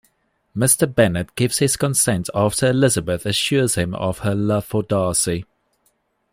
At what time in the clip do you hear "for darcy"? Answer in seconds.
4.65-5.45